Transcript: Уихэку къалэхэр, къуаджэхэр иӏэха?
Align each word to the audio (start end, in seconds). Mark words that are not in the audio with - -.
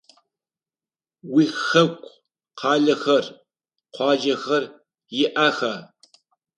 Уихэку 1.33 2.11
къалэхэр, 2.59 3.25
къуаджэхэр 3.93 4.63
иӏэха? 5.23 5.73